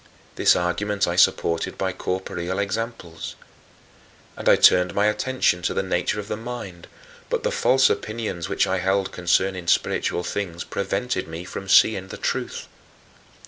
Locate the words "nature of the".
5.83-6.35